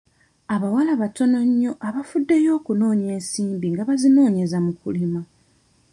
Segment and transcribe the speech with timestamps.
[0.53, 5.21] Abawala batono nnyo abafuddeyo okunoonya ensimbi nga bazinoonyeza mu kulima.